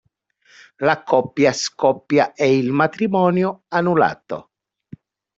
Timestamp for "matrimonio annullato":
2.71-4.49